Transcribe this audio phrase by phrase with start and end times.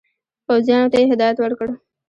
[0.45, 1.67] پوځیانو ته یې هدایت ورکړ.